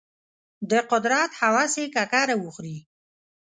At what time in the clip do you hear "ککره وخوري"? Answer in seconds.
1.95-2.77